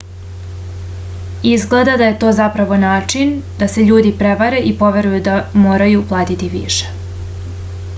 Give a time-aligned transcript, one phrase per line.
[1.49, 6.53] izgleda da je to zapravo način da se ljudi prevare i poveruju da moraju platiti
[6.57, 6.97] više